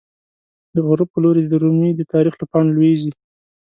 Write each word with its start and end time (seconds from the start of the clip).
د 0.75 0.77
غروب 0.87 1.09
په 1.11 1.19
لوری 1.23 1.43
د 1.47 1.53
رومی، 1.63 1.91
د 1.95 2.01
تاریخ 2.13 2.33
له 2.37 2.45
پاڼو 2.51 2.71
لویزی 2.75 3.11